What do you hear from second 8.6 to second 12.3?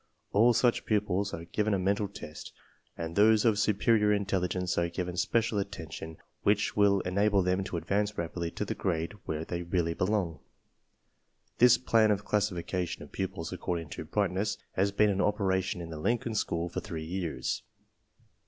the grade where they really belong. This plan of